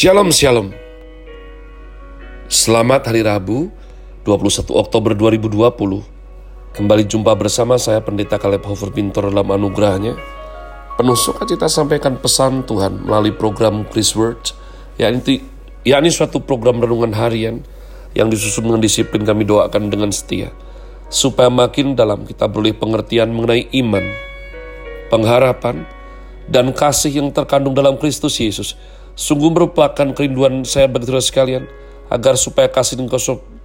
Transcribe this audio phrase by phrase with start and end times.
[0.00, 0.72] Shalom Shalom.
[2.48, 3.68] Selamat Hari Rabu
[4.24, 5.60] 21 Oktober 2020
[6.72, 10.16] Kembali jumpa bersama saya Pendeta Kaleb Hofer Pintor dalam anugerahnya.
[10.96, 14.40] Penuh sukacita sampaikan pesan Tuhan melalui program Chris Word
[14.96, 15.44] yakni,
[15.84, 17.60] yakni suatu program renungan harian
[18.16, 20.48] yang disusun dengan disiplin kami doakan dengan setia.
[21.12, 24.08] Supaya makin dalam kita boleh pengertian mengenai iman,
[25.12, 25.84] pengharapan,
[26.48, 28.80] dan kasih yang terkandung dalam Kristus Yesus
[29.20, 31.64] Sungguh merupakan kerinduan saya bagi saudara sekalian,
[32.08, 33.06] agar supaya kasih dan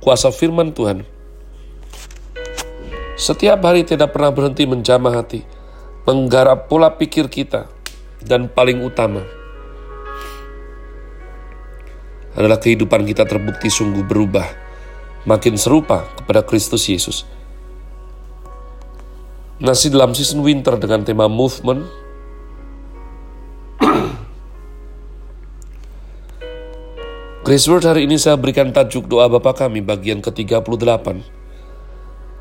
[0.03, 1.07] kuasa firman Tuhan
[3.15, 5.47] setiap hari tidak pernah berhenti menjamah hati,
[6.03, 7.71] menggarap pola pikir kita,
[8.19, 9.23] dan paling utama
[12.35, 14.43] adalah kehidupan kita terbukti sungguh berubah,
[15.23, 17.23] makin serupa kepada Kristus Yesus.
[19.63, 21.87] Nasi dalam season winter dengan tema movement
[27.45, 31.05] Grace Word hari ini saya berikan tajuk doa Bapa kami bagian ke-38.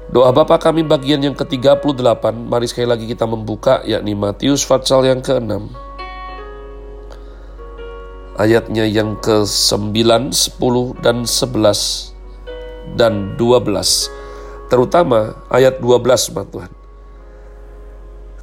[0.09, 5.21] Doa Bapa kami bagian yang ke-38, mari sekali lagi kita membuka yakni Matius Fatsal yang
[5.21, 5.61] ke-6.
[8.41, 14.09] Ayatnya yang ke-9, 10, dan 11, dan 12.
[14.73, 16.73] Terutama ayat 12, Tuhan.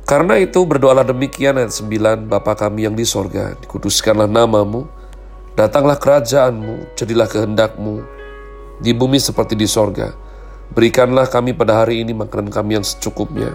[0.05, 5.00] Karena itu berdoalah demikian ayat 9, Bapa kami yang di sorga, dikuduskanlah namamu,
[5.61, 8.01] Datanglah kerajaanmu, jadilah kehendakmu,
[8.81, 10.09] di bumi seperti di sorga.
[10.73, 13.53] Berikanlah kami pada hari ini makanan kami yang secukupnya,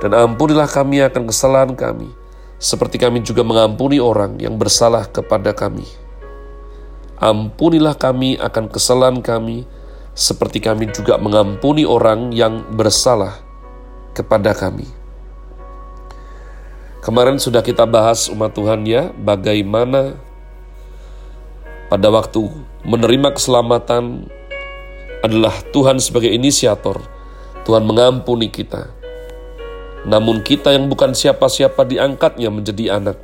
[0.00, 2.08] dan ampunilah kami akan kesalahan kami,
[2.56, 5.84] seperti kami juga mengampuni orang yang bersalah kepada kami.
[7.20, 9.68] Ampunilah kami akan kesalahan kami,
[10.16, 13.36] seperti kami juga mengampuni orang yang bersalah
[14.16, 14.88] kepada kami.
[17.04, 20.16] Kemarin sudah kita bahas umat Tuhan ya, bagaimana
[21.88, 22.48] pada waktu
[22.84, 24.28] menerima keselamatan
[25.24, 27.00] adalah Tuhan sebagai inisiator.
[27.64, 28.92] Tuhan mengampuni kita.
[30.04, 33.16] Namun kita yang bukan siapa-siapa diangkatnya menjadi anak.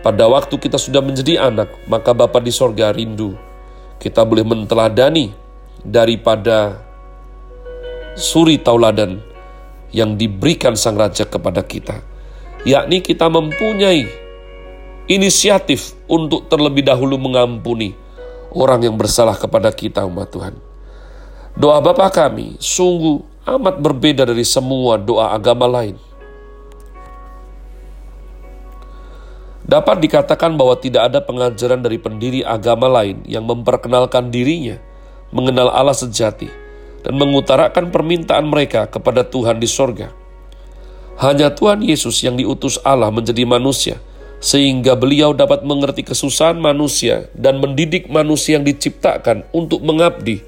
[0.00, 3.36] Pada waktu kita sudah menjadi anak, maka Bapa di sorga rindu.
[4.00, 5.30] Kita boleh menteladani
[5.84, 6.80] daripada
[8.16, 9.20] suri tauladan
[9.92, 12.00] yang diberikan Sang Raja kepada kita.
[12.64, 14.21] Yakni kita mempunyai
[15.10, 17.94] inisiatif untuk terlebih dahulu mengampuni
[18.54, 20.54] orang yang bersalah kepada kita umat Tuhan.
[21.58, 25.98] Doa Bapa kami sungguh amat berbeda dari semua doa agama lain.
[29.62, 34.76] Dapat dikatakan bahwa tidak ada pengajaran dari pendiri agama lain yang memperkenalkan dirinya
[35.30, 36.50] mengenal Allah sejati
[37.06, 40.10] dan mengutarakan permintaan mereka kepada Tuhan di sorga.
[41.22, 43.96] Hanya Tuhan Yesus yang diutus Allah menjadi manusia–
[44.42, 50.42] sehingga beliau dapat mengerti kesusahan manusia dan mendidik manusia yang diciptakan untuk mengabdi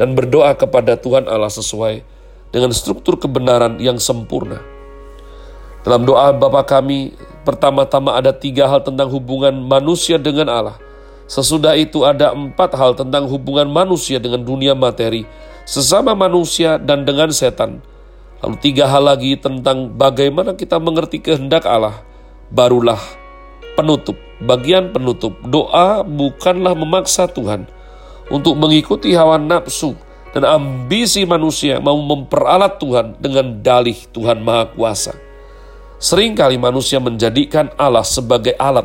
[0.00, 2.00] dan berdoa kepada Tuhan Allah sesuai
[2.48, 4.64] dengan struktur kebenaran yang sempurna.
[5.84, 7.12] Dalam doa Bapa kami,
[7.44, 10.80] pertama-tama ada tiga hal tentang hubungan manusia dengan Allah.
[11.28, 15.28] Sesudah itu ada empat hal tentang hubungan manusia dengan dunia materi,
[15.68, 17.84] sesama manusia dan dengan setan.
[18.40, 22.02] Lalu tiga hal lagi tentang bagaimana kita mengerti kehendak Allah,
[22.50, 23.25] barulah
[23.76, 27.68] penutup, bagian penutup, doa bukanlah memaksa Tuhan
[28.32, 29.94] untuk mengikuti hawa nafsu
[30.34, 35.14] dan ambisi manusia mau memperalat Tuhan dengan dalih Tuhan Maha Kuasa.
[35.96, 38.84] Seringkali manusia menjadikan Allah sebagai alat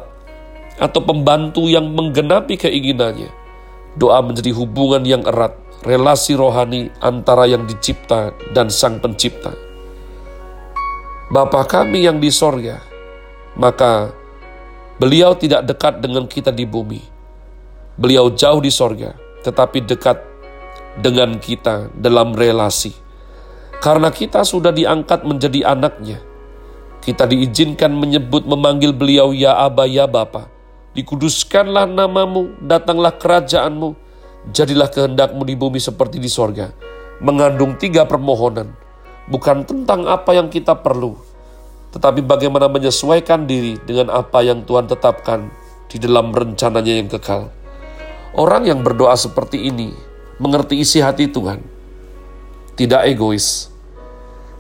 [0.80, 3.28] atau pembantu yang menggenapi keinginannya.
[4.00, 5.52] Doa menjadi hubungan yang erat,
[5.84, 9.52] relasi rohani antara yang dicipta dan Sang Pencipta.
[11.28, 12.80] Bapa kami yang di sorga,
[13.60, 14.16] maka
[15.02, 17.02] Beliau tidak dekat dengan kita di bumi.
[17.98, 20.22] Beliau jauh di sorga, tetapi dekat
[21.02, 22.94] dengan kita dalam relasi.
[23.82, 26.22] Karena kita sudah diangkat menjadi anaknya,
[27.02, 30.54] kita diizinkan menyebut memanggil beliau ya Aba ya Bapa.
[30.94, 33.98] Dikuduskanlah namamu, datanglah kerajaanmu,
[34.54, 36.70] jadilah kehendakmu di bumi seperti di sorga.
[37.26, 38.70] Mengandung tiga permohonan,
[39.26, 41.18] bukan tentang apa yang kita perlu,
[41.92, 45.52] tetapi bagaimana menyesuaikan diri dengan apa yang Tuhan tetapkan
[45.92, 47.52] di dalam rencananya yang kekal.
[48.32, 49.92] Orang yang berdoa seperti ini
[50.40, 51.60] mengerti isi hati Tuhan,
[52.80, 53.68] tidak egois,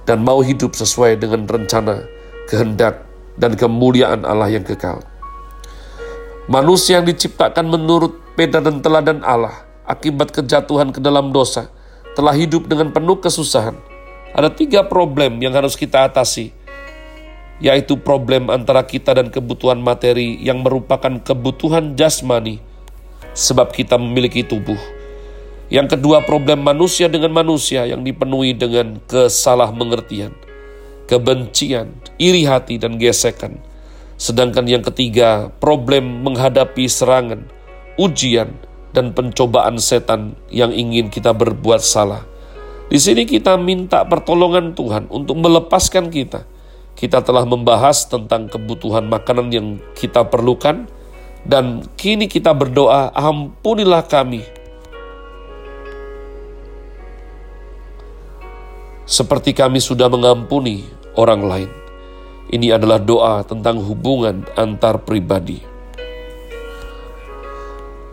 [0.04, 2.04] dan mau hidup sesuai dengan rencana,
[2.52, 3.08] kehendak,
[3.40, 5.00] dan kemuliaan Allah yang kekal.
[6.52, 11.72] Manusia yang diciptakan menurut peda dan teladan Allah akibat kejatuhan ke dalam dosa
[12.12, 13.80] telah hidup dengan penuh kesusahan.
[14.36, 16.52] Ada tiga problem yang harus kita atasi
[17.62, 22.58] yaitu problem antara kita dan kebutuhan materi yang merupakan kebutuhan jasmani,
[23.38, 24.78] sebab kita memiliki tubuh.
[25.72, 30.36] Yang kedua, problem manusia dengan manusia yang dipenuhi dengan kesalahmengertian,
[31.08, 33.62] kebencian, iri hati, dan gesekan.
[34.20, 37.48] Sedangkan yang ketiga, problem menghadapi serangan,
[37.96, 38.52] ujian,
[38.92, 42.28] dan pencobaan setan yang ingin kita berbuat salah.
[42.92, 46.44] Di sini kita minta pertolongan Tuhan untuk melepaskan kita
[46.96, 49.68] kita telah membahas tentang kebutuhan makanan yang
[49.98, 50.86] kita perlukan,
[51.42, 54.46] dan kini kita berdoa, "Ampunilah kami."
[59.10, 60.88] Seperti kami sudah mengampuni
[61.20, 61.72] orang lain.
[62.52, 65.60] Ini adalah doa tentang hubungan antar pribadi.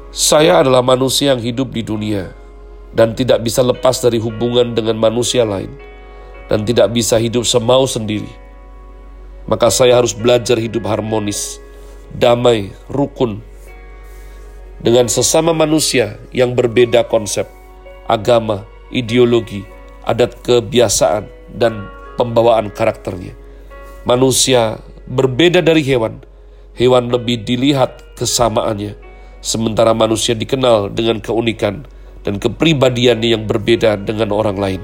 [0.08, 2.34] Saya adalah manusia yang hidup di dunia
[2.96, 5.70] dan tidak bisa lepas dari hubungan dengan manusia lain,
[6.48, 8.47] dan tidak bisa hidup semau sendiri
[9.48, 11.58] maka saya harus belajar hidup harmonis,
[12.12, 13.40] damai, rukun
[14.78, 17.48] dengan sesama manusia yang berbeda konsep,
[18.06, 18.62] agama,
[18.94, 19.66] ideologi,
[20.06, 21.88] adat kebiasaan, dan
[22.20, 23.34] pembawaan karakternya.
[24.06, 24.78] Manusia
[25.08, 26.22] berbeda dari hewan.
[26.78, 28.94] Hewan lebih dilihat kesamaannya,
[29.42, 31.82] sementara manusia dikenal dengan keunikan
[32.22, 34.82] dan kepribadiannya yang berbeda dengan orang lain.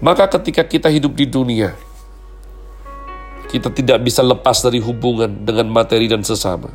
[0.00, 1.76] Maka ketika kita hidup di dunia,
[3.52, 6.72] kita tidak bisa lepas dari hubungan dengan materi dan sesama.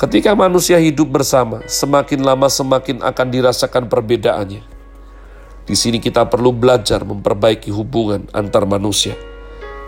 [0.00, 4.64] Ketika manusia hidup bersama, semakin lama semakin akan dirasakan perbedaannya.
[5.68, 9.12] Di sini kita perlu belajar memperbaiki hubungan antar manusia.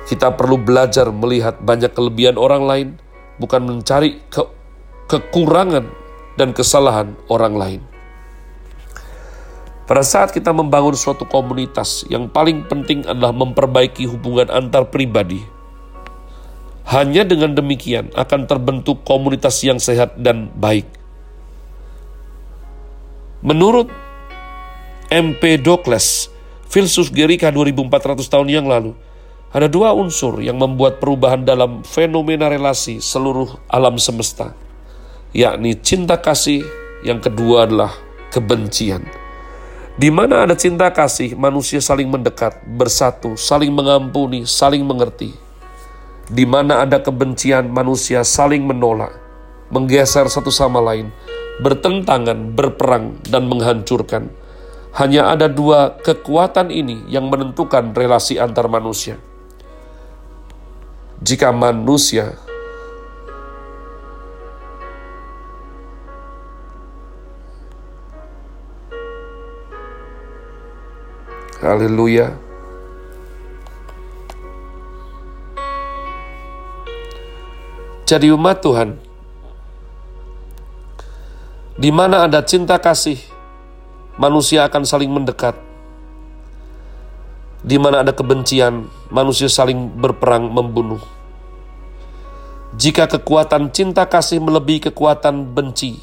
[0.04, 2.88] Kita perlu belajar melihat banyak kelebihan orang lain,
[3.40, 4.44] bukan mencari ke
[5.08, 5.88] kekurangan
[6.36, 7.80] dan kesalahan orang lain.
[9.88, 15.59] Pada saat kita membangun suatu komunitas, yang paling penting adalah memperbaiki hubungan antar pribadi
[16.90, 20.90] hanya dengan demikian akan terbentuk komunitas yang sehat dan baik.
[23.46, 23.87] Menurut
[25.06, 26.26] MP Dokles,
[26.66, 28.98] filsuf Gerika 2400 tahun yang lalu,
[29.54, 34.50] ada dua unsur yang membuat perubahan dalam fenomena relasi seluruh alam semesta,
[35.31, 36.66] yakni cinta kasih,
[37.06, 37.94] yang kedua adalah
[38.34, 39.06] kebencian.
[39.94, 45.50] Di mana ada cinta kasih, manusia saling mendekat, bersatu, saling mengampuni, saling mengerti
[46.30, 49.10] di mana ada kebencian, manusia saling menolak,
[49.74, 51.10] menggeser satu sama lain,
[51.58, 54.30] bertentangan, berperang, dan menghancurkan.
[54.94, 59.18] Hanya ada dua kekuatan ini yang menentukan relasi antar manusia.
[61.20, 62.38] Jika manusia
[71.60, 72.50] Haleluya.
[78.10, 78.98] Jadi umat Tuhan.
[81.78, 83.22] Di mana ada cinta kasih,
[84.18, 85.54] manusia akan saling mendekat.
[87.62, 90.98] Di mana ada kebencian, manusia saling berperang membunuh.
[92.74, 96.02] Jika kekuatan cinta kasih melebihi kekuatan benci,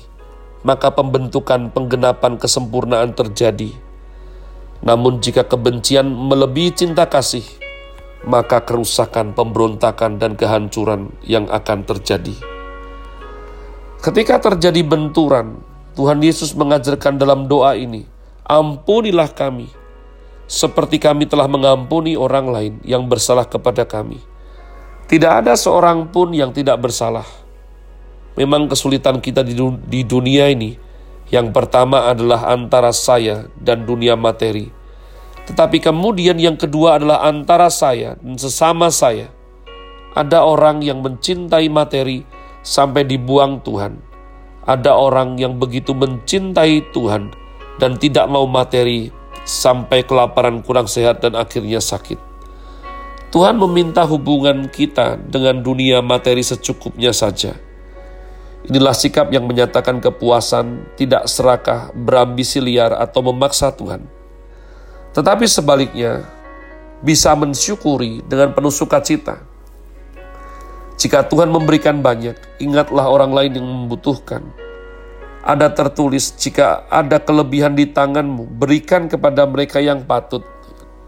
[0.64, 3.76] maka pembentukan penggenapan kesempurnaan terjadi.
[4.80, 7.44] Namun jika kebencian melebihi cinta kasih,
[8.26, 12.34] maka kerusakan, pemberontakan, dan kehancuran yang akan terjadi.
[14.02, 15.62] Ketika terjadi benturan,
[15.98, 18.06] Tuhan Yesus mengajarkan dalam doa ini,
[18.46, 19.70] "Ampunilah kami,
[20.46, 24.22] seperti kami telah mengampuni orang lain yang bersalah kepada kami."
[25.08, 27.26] Tidak ada seorang pun yang tidak bersalah.
[28.38, 30.78] Memang kesulitan kita di dunia ini,
[31.34, 34.77] yang pertama adalah antara saya dan dunia materi
[35.48, 39.32] tetapi kemudian yang kedua adalah antara saya dan sesama saya.
[40.12, 42.28] Ada orang yang mencintai materi
[42.60, 43.96] sampai dibuang Tuhan.
[44.68, 47.32] Ada orang yang begitu mencintai Tuhan
[47.80, 49.08] dan tidak mau materi
[49.48, 52.20] sampai kelaparan kurang sehat dan akhirnya sakit.
[53.32, 57.56] Tuhan meminta hubungan kita dengan dunia materi secukupnya saja.
[58.68, 64.17] Inilah sikap yang menyatakan kepuasan, tidak serakah, berambisi liar, atau memaksa Tuhan
[65.18, 66.30] tetapi sebaliknya,
[67.02, 69.42] bisa mensyukuri dengan penuh sukacita.
[70.94, 74.46] Jika Tuhan memberikan banyak, ingatlah orang lain yang membutuhkan.
[75.42, 80.46] Ada tertulis, jika ada kelebihan di tanganmu, berikan kepada mereka yang patut.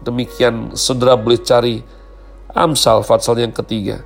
[0.02, 1.78] Demikian saudara boleh cari
[2.50, 4.02] Amsal Fatsal yang ketiga.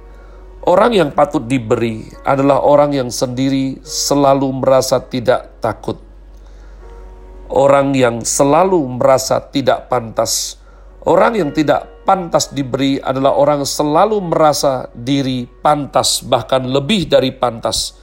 [0.68, 5.96] Orang yang patut diberi adalah orang yang sendiri selalu merasa tidak takut
[7.54, 10.58] orang yang selalu merasa tidak pantas,
[11.06, 17.94] orang yang tidak pantas diberi adalah orang selalu merasa diri pantas, bahkan lebih dari pantas,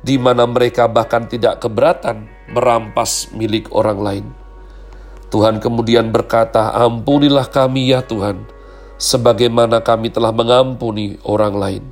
[0.00, 4.26] di mana mereka bahkan tidak keberatan merampas milik orang lain.
[5.34, 8.46] Tuhan kemudian berkata, "Ampunilah kami, ya Tuhan,
[8.94, 11.84] sebagaimana kami telah mengampuni orang lain."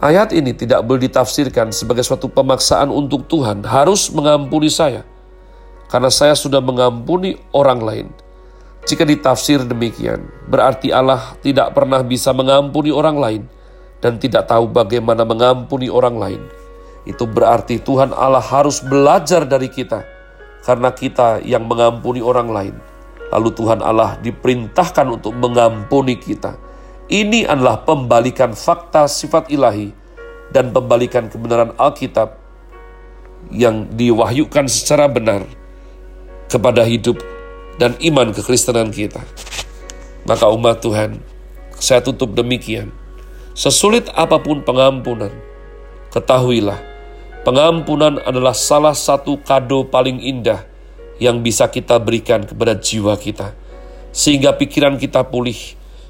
[0.00, 5.04] Ayat ini tidak boleh ditafsirkan sebagai suatu pemaksaan untuk Tuhan harus mengampuni saya,
[5.90, 8.08] karena saya sudah mengampuni orang lain.
[8.86, 13.42] Jika ditafsir demikian, berarti Allah tidak pernah bisa mengampuni orang lain
[14.00, 16.42] dan tidak tahu bagaimana mengampuni orang lain.
[17.04, 20.00] Itu berarti Tuhan Allah harus belajar dari kita,
[20.64, 22.74] karena kita yang mengampuni orang lain.
[23.30, 26.56] Lalu Tuhan Allah diperintahkan untuk mengampuni kita.
[27.10, 29.90] Ini adalah pembalikan fakta sifat ilahi
[30.54, 32.38] dan pembalikan kebenaran Alkitab
[33.50, 35.59] yang diwahyukan secara benar
[36.50, 37.22] kepada hidup
[37.78, 39.22] dan iman kekristenan kita.
[40.26, 41.22] Maka umat Tuhan,
[41.78, 42.92] saya tutup demikian.
[43.56, 45.32] Sesulit apa pun pengampunan,
[46.12, 46.76] ketahuilah,
[47.46, 50.66] pengampunan adalah salah satu kado paling indah
[51.22, 53.56] yang bisa kita berikan kepada jiwa kita.
[54.10, 55.56] Sehingga pikiran kita pulih,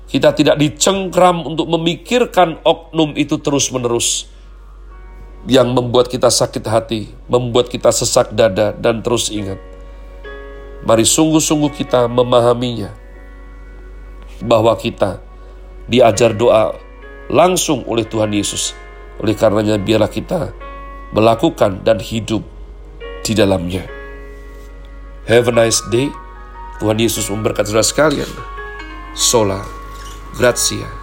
[0.08, 4.26] kita tidak dicengkram untuk memikirkan oknum itu terus-menerus.
[5.48, 9.70] Yang membuat kita sakit hati, membuat kita sesak dada, dan terus ingat
[10.80, 12.92] Mari sungguh-sungguh kita memahaminya
[14.40, 15.20] bahwa kita
[15.84, 16.72] diajar doa
[17.28, 18.72] langsung oleh Tuhan Yesus.
[19.20, 20.56] Oleh karenanya biarlah kita
[21.12, 22.40] melakukan dan hidup
[23.20, 23.84] di dalamnya.
[25.28, 26.08] Have a nice day.
[26.80, 28.30] Tuhan Yesus memberkati saudara sekalian.
[29.12, 29.60] Sola.
[30.40, 30.99] Grazie.